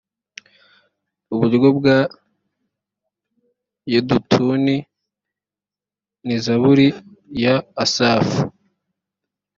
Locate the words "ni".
6.25-6.35